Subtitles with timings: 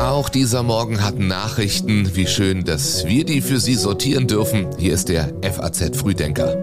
[0.00, 2.16] Auch dieser Morgen hat Nachrichten.
[2.16, 4.66] Wie schön, dass wir die für Sie sortieren dürfen.
[4.78, 6.56] Hier ist der FAZ Frühdenker.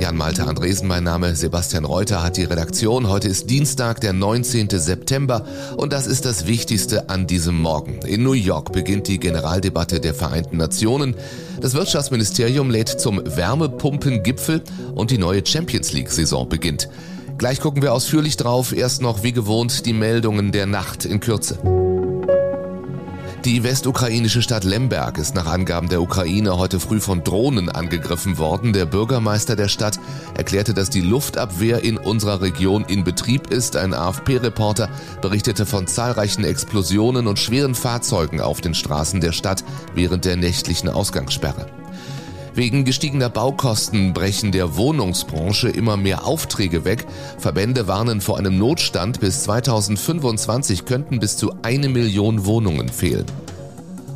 [0.00, 1.34] Jan-Malte Andresen, mein Name.
[1.36, 3.10] Sebastian Reuter hat die Redaktion.
[3.10, 4.70] Heute ist Dienstag, der 19.
[4.70, 5.44] September
[5.76, 8.00] und das ist das Wichtigste an diesem Morgen.
[8.06, 11.14] In New York beginnt die Generaldebatte der Vereinten Nationen.
[11.60, 14.62] Das Wirtschaftsministerium lädt zum Wärmepumpengipfel
[14.94, 16.88] und die neue Champions League-Saison beginnt.
[17.38, 18.72] Gleich gucken wir ausführlich drauf.
[18.72, 21.56] Erst noch wie gewohnt die Meldungen der Nacht in Kürze.
[23.44, 28.72] Die westukrainische Stadt Lemberg ist nach Angaben der Ukraine heute früh von Drohnen angegriffen worden.
[28.72, 30.00] Der Bürgermeister der Stadt
[30.36, 33.76] erklärte, dass die Luftabwehr in unserer Region in Betrieb ist.
[33.76, 34.90] Ein AFP-Reporter
[35.22, 39.62] berichtete von zahlreichen Explosionen und schweren Fahrzeugen auf den Straßen der Stadt
[39.94, 41.66] während der nächtlichen Ausgangssperre.
[42.58, 47.06] Wegen gestiegener Baukosten brechen der Wohnungsbranche immer mehr Aufträge weg.
[47.38, 49.20] Verbände warnen vor einem Notstand.
[49.20, 53.26] Bis 2025 könnten bis zu eine Million Wohnungen fehlen.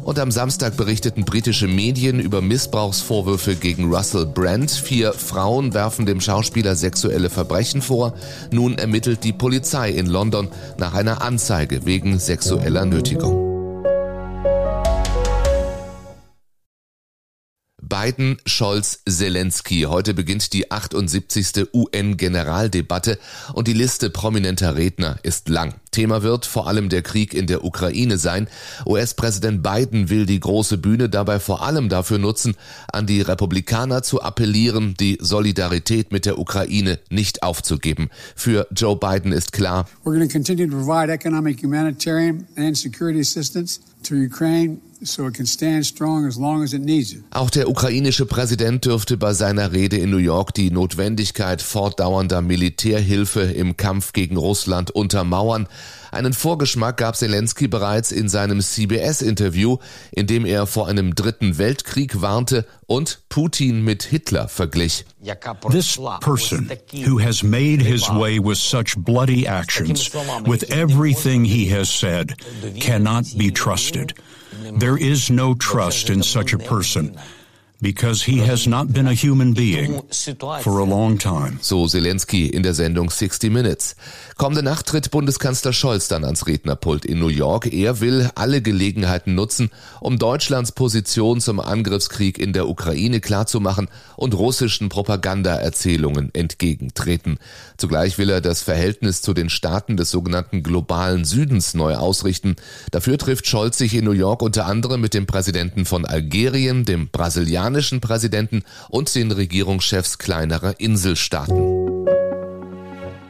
[0.03, 4.73] Und am Samstag berichteten britische Medien über Missbrauchsvorwürfe gegen Russell Brand.
[4.73, 8.13] Vier Frauen werfen dem Schauspieler sexuelle Verbrechen vor.
[8.51, 13.52] Nun ermittelt die Polizei in London nach einer Anzeige wegen sexueller Nötigung.
[17.93, 19.83] Biden, Scholz, Zelensky.
[19.83, 21.69] Heute beginnt die 78.
[21.75, 23.19] UN-Generaldebatte
[23.53, 25.75] und die Liste prominenter Redner ist lang.
[25.93, 28.49] Thema wird vor allem der Krieg in der Ukraine sein.
[28.87, 32.55] US-Präsident Biden will die große Bühne dabei vor allem dafür nutzen,
[32.93, 38.11] an die Republikaner zu appellieren, die Solidarität mit der Ukraine nicht aufzugeben.
[38.35, 43.21] Für Joe Biden ist klar, We're going to continue to provide economic, humanitarian and security
[43.21, 44.79] assistance to Ukraine
[47.31, 53.41] auch der ukrainische Präsident dürfte bei seiner Rede in New York die Notwendigkeit fortdauernder Militärhilfe
[53.41, 55.67] im Kampf gegen Russland untermauern.
[56.11, 59.79] Einen Vorgeschmack gab Zelensky bereits in seinem CBS-Interview,
[60.11, 65.07] in dem er vor einem dritten Weltkrieg warnte und Putin mit Hitler verglich.
[65.71, 66.71] This person
[67.07, 70.11] who has made his way with such bloody actions,
[70.47, 72.35] with everything he has said,
[72.79, 74.15] cannot be trusted.
[74.79, 77.17] There is no trust in such a person.
[77.83, 80.01] Because he has not been a human being
[80.63, 81.59] for a long time.
[81.61, 83.97] So Zelensky in der Sendung 60 Minutes.
[84.39, 87.73] Kommende Nacht tritt Bundeskanzler Scholz dann ans Rednerpult in New York.
[87.73, 94.35] Er will alle Gelegenheiten nutzen, um Deutschlands Position zum Angriffskrieg in der Ukraine klarzumachen und
[94.35, 97.39] russischen Propagandaerzählungen entgegentreten.
[97.79, 102.55] Zugleich will er das Verhältnis zu den Staaten des sogenannten globalen Südens neu ausrichten.
[102.93, 107.09] Dafür trifft Scholz sich in New York unter anderem mit dem Präsidenten von Algerien, dem
[107.09, 112.07] Brasilianer amerikanischen Präsidenten und den Regierungschefs kleinerer Inselstaaten.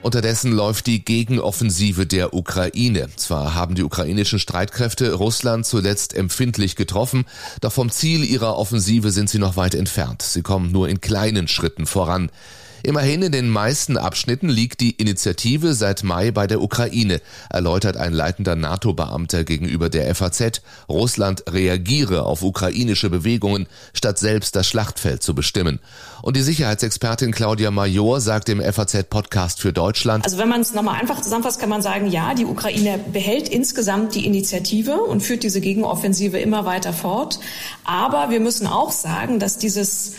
[0.02, 3.08] Unterdessen läuft die Gegenoffensive der Ukraine.
[3.14, 7.24] Zwar haben die ukrainischen Streitkräfte Russland zuletzt empfindlich getroffen,
[7.60, 10.22] doch vom Ziel ihrer Offensive sind sie noch weit entfernt.
[10.22, 12.28] Sie kommen nur in kleinen Schritten voran.
[12.84, 18.12] Immerhin in den meisten Abschnitten liegt die Initiative seit Mai bei der Ukraine, erläutert ein
[18.12, 20.62] leitender NATO-Beamter gegenüber der FAZ.
[20.88, 25.78] Russland reagiere auf ukrainische Bewegungen, statt selbst das Schlachtfeld zu bestimmen.
[26.22, 30.24] Und die Sicherheitsexpertin Claudia Major sagt im FAZ-Podcast für Deutschland.
[30.24, 34.16] Also wenn man es nochmal einfach zusammenfasst, kann man sagen, ja, die Ukraine behält insgesamt
[34.16, 37.38] die Initiative und führt diese Gegenoffensive immer weiter fort.
[37.84, 40.14] Aber wir müssen auch sagen, dass dieses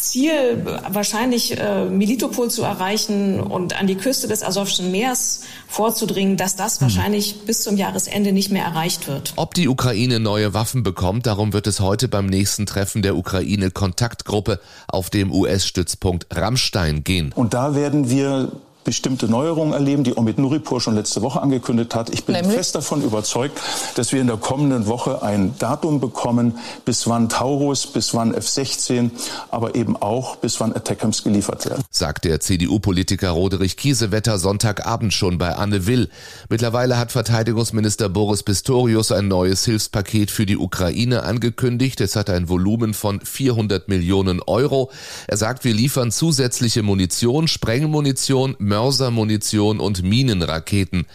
[0.00, 6.56] Ziel, wahrscheinlich äh, Militopol zu erreichen und an die Küste des Asowschen Meers vorzudringen, dass
[6.56, 6.82] das hm.
[6.82, 9.34] wahrscheinlich bis zum Jahresende nicht mehr erreicht wird.
[9.36, 14.60] Ob die Ukraine neue Waffen bekommt, darum wird es heute beim nächsten Treffen der Ukraine-Kontaktgruppe
[14.88, 17.32] auf dem US-Stützpunkt Rammstein gehen.
[17.34, 18.52] Und da werden wir
[18.84, 22.10] bestimmte Neuerungen erleben, die Omid Nuripur schon letzte Woche angekündigt hat.
[22.10, 22.54] Ich bin Nämlich?
[22.54, 23.60] fest davon überzeugt,
[23.94, 29.10] dass wir in der kommenden Woche ein Datum bekommen, bis wann Taurus, bis wann F-16,
[29.50, 31.84] aber eben auch bis wann Attackams geliefert werden.
[31.90, 36.08] Sagt der CDU-Politiker Roderich Kiesewetter Sonntagabend schon bei Anne Will.
[36.48, 42.00] Mittlerweile hat Verteidigungsminister Boris Pistorius ein neues Hilfspaket für die Ukraine angekündigt.
[42.00, 44.90] Es hat ein Volumen von 400 Millionen Euro.
[45.26, 51.06] Er sagt, wir liefern zusätzliche Munition, Sprengmunition, Mörsermunition und Minenraketen.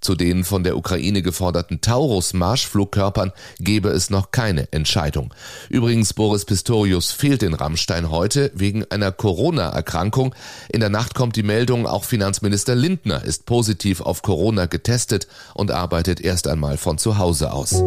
[0.00, 5.32] Zu den von der Ukraine geforderten Taurus-Marschflugkörpern gebe es noch keine Entscheidung.
[5.70, 10.34] Übrigens, Boris Pistorius fehlt in Rammstein heute wegen einer Corona-Erkrankung.
[10.70, 15.70] In der Nacht kommt die Meldung, auch Finanzminister Lindner ist positiv auf Corona getestet und
[15.70, 17.82] arbeitet erst einmal von zu Hause aus.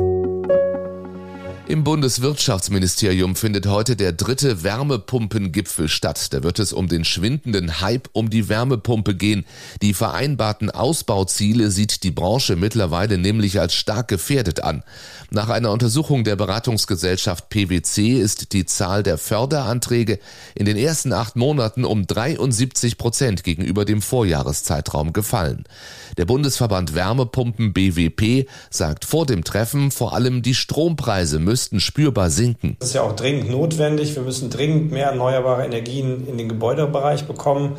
[1.69, 6.31] Im Bundeswirtschaftsministerium findet heute der dritte Wärmepumpengipfel statt.
[6.31, 9.45] Da wird es um den schwindenden Hype um die Wärmepumpe gehen.
[9.81, 14.81] Die vereinbarten Ausbauziele sieht die Branche mittlerweile nämlich als stark gefährdet an.
[15.29, 20.19] Nach einer Untersuchung der Beratungsgesellschaft PwC ist die Zahl der Förderanträge
[20.55, 25.65] in den ersten acht Monaten um 73 Prozent gegenüber dem Vorjahreszeitraum gefallen.
[26.15, 32.29] Der Bundesverband Wärmepumpen BWP sagt vor dem Treffen vor allem die Strompreise müssen müssten spürbar
[32.29, 32.77] sinken.
[32.79, 34.15] Das ist ja auch dringend notwendig.
[34.15, 37.77] Wir müssen dringend mehr erneuerbare Energien in den Gebäudebereich bekommen.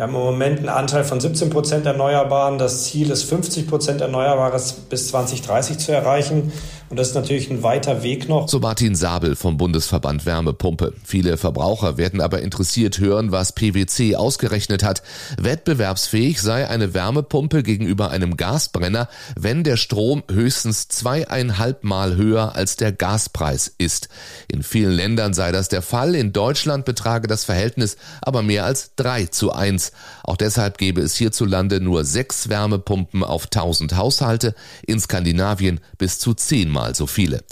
[0.00, 2.56] Wir haben im Moment einen Anteil von 17 Prozent Erneuerbaren.
[2.56, 6.52] Das Ziel ist 50 Prozent Erneuerbares bis 2030 zu erreichen.
[6.88, 8.48] Und das ist natürlich ein weiter Weg noch.
[8.48, 10.94] So Martin Sabel vom Bundesverband Wärmepumpe.
[11.04, 15.02] Viele Verbraucher werden aber interessiert hören, was PwC ausgerechnet hat.
[15.38, 19.08] Wettbewerbsfähig sei eine Wärmepumpe gegenüber einem Gasbrenner,
[19.38, 24.08] wenn der Strom höchstens zweieinhalb Mal höher als der Gaspreis ist.
[24.48, 26.16] In vielen Ländern sei das der Fall.
[26.16, 29.89] In Deutschland betrage das Verhältnis aber mehr als drei zu eins.
[30.22, 34.54] Auch deshalb gäbe es hierzulande nur sechs Wärmepumpen auf 1000 Haushalte,
[34.86, 37.42] in Skandinavien bis zu zehnmal so viele.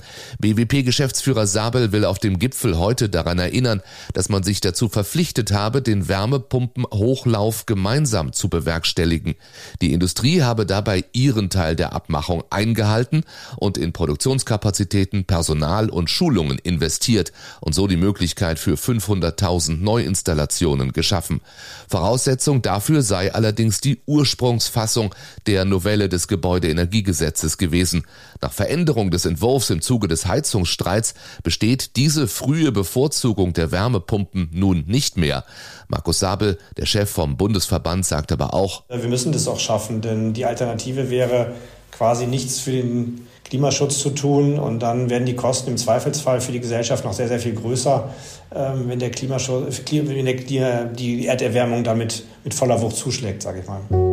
[0.41, 3.83] BWP-Geschäftsführer Sabel will auf dem Gipfel heute daran erinnern,
[4.13, 9.35] dass man sich dazu verpflichtet habe, den Wärmepumpenhochlauf gemeinsam zu bewerkstelligen.
[9.81, 13.25] Die Industrie habe dabei ihren Teil der Abmachung eingehalten
[13.57, 21.41] und in Produktionskapazitäten, Personal und Schulungen investiert und so die Möglichkeit für 500.000 Neuinstallationen geschaffen.
[21.89, 25.15] Voraussetzung dafür sei allerdings die Ursprungsfassung
[25.47, 28.05] der Novelle des Gebäudeenergiegesetzes gewesen.
[28.41, 34.85] Nach Veränderung des Entwurfs im Zuge des Heizungsstreits besteht diese frühe Bevorzugung der Wärmepumpen nun
[34.87, 35.45] nicht mehr.
[35.89, 40.33] Markus Sabel, der Chef vom Bundesverband, sagt aber auch, wir müssen das auch schaffen, denn
[40.33, 41.55] die Alternative wäre
[41.93, 46.53] quasi nichts für den Klimaschutz zu tun und dann werden die Kosten im Zweifelsfall für
[46.53, 48.09] die Gesellschaft noch sehr, sehr viel größer,
[48.55, 53.67] ähm, wenn der Klimaschutz, wenn der, die Erderwärmung damit mit voller Wucht zuschlägt, sage ich
[53.67, 54.08] mal.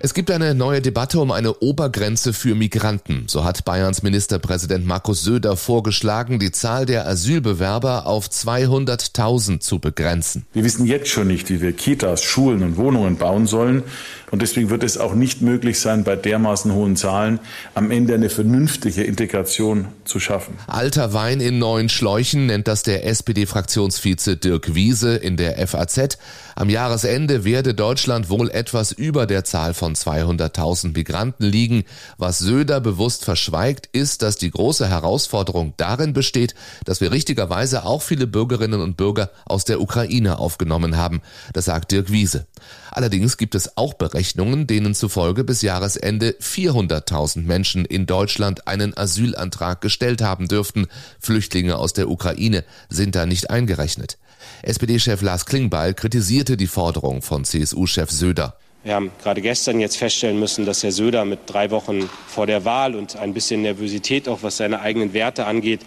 [0.00, 3.24] Es gibt eine neue Debatte um eine Obergrenze für Migranten.
[3.26, 10.46] So hat Bayerns Ministerpräsident Markus Söder vorgeschlagen, die Zahl der Asylbewerber auf 200.000 zu begrenzen.
[10.52, 13.82] Wir wissen jetzt schon nicht, wie wir Kitas, Schulen und Wohnungen bauen sollen.
[14.30, 17.40] Und deswegen wird es auch nicht möglich sein, bei dermaßen hohen Zahlen
[17.74, 20.54] am Ende eine vernünftige Integration zu schaffen.
[20.66, 26.18] Alter Wein in neuen Schläuchen nennt das der SPD-Fraktionsvize Dirk Wiese in der FAZ.
[26.56, 31.84] Am Jahresende werde Deutschland wohl etwas über der Zahl von 200.000 Migranten liegen.
[32.16, 36.54] Was Söder bewusst verschweigt, ist, dass die große Herausforderung darin besteht,
[36.84, 41.20] dass wir richtigerweise auch viele Bürgerinnen und Bürger aus der Ukraine aufgenommen haben.
[41.52, 42.46] Das sagt Dirk Wiese.
[42.90, 49.80] Allerdings gibt es auch Berechnungen, denen zufolge bis Jahresende 400.000 Menschen in Deutschland einen Asylantrag
[49.80, 50.86] gestellt haben dürften.
[51.20, 54.18] Flüchtlinge aus der Ukraine sind da nicht eingerechnet.
[54.62, 58.56] SPD-Chef Lars Klingbeil kritisierte die Forderung von CSU-Chef Söder.
[58.88, 62.64] Wir haben gerade gestern jetzt feststellen müssen, dass Herr Söder mit drei Wochen vor der
[62.64, 65.80] Wahl und ein bisschen Nervosität, auch was seine eigenen Werte angeht,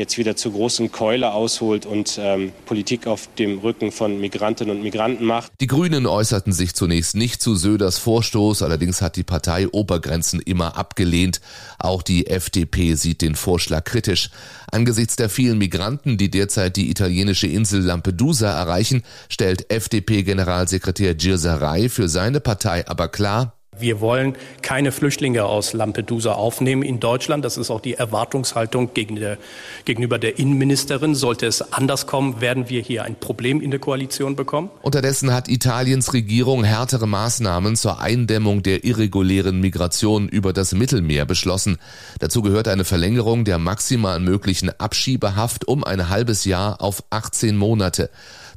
[0.00, 4.82] jetzt wieder zur großen Keule ausholt und ähm, Politik auf dem Rücken von Migrantinnen und
[4.82, 5.52] Migranten macht.
[5.60, 10.76] Die Grünen äußerten sich zunächst nicht zu Söders Vorstoß, allerdings hat die Partei Obergrenzen immer
[10.76, 11.40] abgelehnt.
[11.78, 14.30] Auch die FDP sieht den Vorschlag kritisch.
[14.72, 22.08] Angesichts der vielen Migranten, die derzeit die italienische Insel Lampedusa erreichen, stellt FDP-Generalsekretär Girsaray für
[22.08, 27.44] seine Partei aber klar, wir wollen keine Flüchtlinge aus Lampedusa aufnehmen in Deutschland.
[27.44, 31.14] Das ist auch die Erwartungshaltung gegenüber der Innenministerin.
[31.14, 34.70] Sollte es anders kommen, werden wir hier ein Problem in der Koalition bekommen.
[34.82, 41.78] Unterdessen hat Italiens Regierung härtere Maßnahmen zur Eindämmung der irregulären Migration über das Mittelmeer beschlossen.
[42.18, 48.10] Dazu gehört eine Verlängerung der maximal möglichen Abschiebehaft um ein halbes Jahr auf 18 Monate.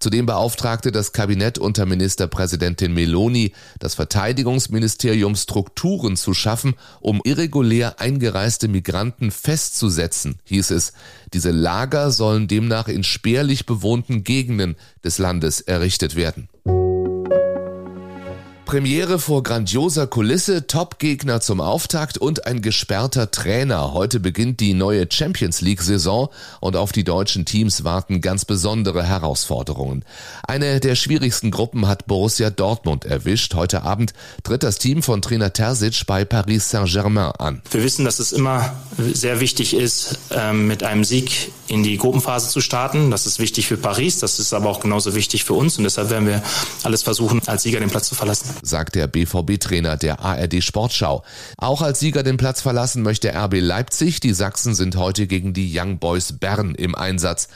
[0.04, 8.68] Zudem beauftragte das Kabinett unter Ministerpräsidentin Meloni das Verteidigungsministerium Strukturen zu schaffen, um irregulär eingereiste
[8.68, 10.92] Migranten festzusetzen, hieß es.
[11.32, 16.50] Diese Lager sollen demnach in spärlich bewohnten Gegenden des Landes errichtet werden.
[18.74, 23.94] Premiere vor grandioser Kulisse, Top-Gegner zum Auftakt und ein gesperrter Trainer.
[23.94, 30.04] Heute beginnt die neue Champions League-Saison und auf die deutschen Teams warten ganz besondere Herausforderungen.
[30.48, 33.54] Eine der schwierigsten Gruppen hat Borussia Dortmund erwischt.
[33.54, 37.62] Heute Abend tritt das Team von Trainer Terzic bei Paris Saint-Germain an.
[37.70, 42.50] Wir wissen, dass es immer sehr wichtig ist, ähm, mit einem Sieg in die Gruppenphase
[42.50, 43.10] zu starten.
[43.10, 46.12] Das ist wichtig für Paris, das ist aber auch genauso wichtig für uns und deshalb
[46.12, 46.44] werden wir
[46.84, 48.50] alles versuchen, als Sieger den Platz zu verlassen.
[48.62, 51.24] Sagt der BVB-Trainer der ARD Sportschau.
[51.58, 54.20] Auch als Sieger den Platz verlassen möchte RB Leipzig.
[54.20, 57.48] Die Sachsen sind heute gegen die Young Boys Bern im Einsatz.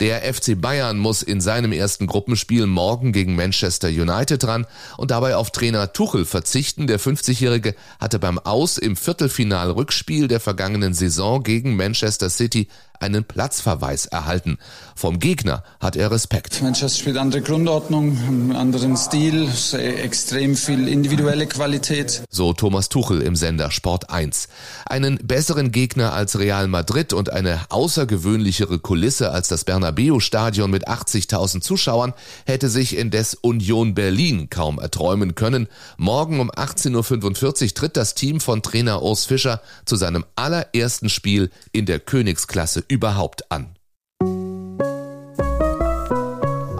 [0.00, 4.66] Der FC Bayern muss in seinem ersten Gruppenspiel morgen gegen Manchester United ran
[4.98, 6.86] und dabei auf Trainer Tuchel verzichten.
[6.86, 12.68] Der 50-Jährige hatte beim Aus im Viertelfinal-Rückspiel der vergangenen Saison gegen Manchester City
[13.00, 14.58] einen Platzverweis erhalten.
[14.94, 16.62] Vom Gegner hat er Respekt.
[16.62, 22.22] Manchester spielt andere Grundordnung, einen anderen Stil, extrem viel individuelle Qualität.
[22.30, 24.48] So Thomas Tuchel im Sender Sport 1.
[24.86, 30.88] Einen besseren Gegner als Real Madrid und eine außergewöhnlichere Kulisse als das Bernabeu Stadion mit
[30.88, 32.14] 80.000 Zuschauern
[32.46, 35.68] hätte sich indes Union Berlin kaum erträumen können.
[35.96, 41.50] Morgen um 18.45 Uhr tritt das Team von Trainer Urs Fischer zu seinem allerersten Spiel
[41.72, 43.76] in der Königsklasse überhaupt an.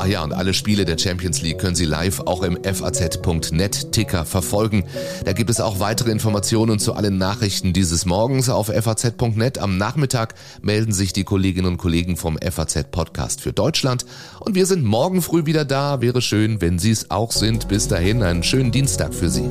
[0.07, 4.25] Ach ja, und alle Spiele der Champions League können Sie live auch im FAZ.net Ticker
[4.25, 4.85] verfolgen.
[5.25, 9.59] Da gibt es auch weitere Informationen zu allen Nachrichten dieses Morgens auf FAZ.net.
[9.59, 14.07] Am Nachmittag melden sich die Kolleginnen und Kollegen vom FAZ Podcast für Deutschland.
[14.39, 16.01] Und wir sind morgen früh wieder da.
[16.01, 17.67] Wäre schön, wenn Sie es auch sind.
[17.67, 19.51] Bis dahin einen schönen Dienstag für Sie.